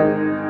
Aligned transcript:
Música 0.00 0.49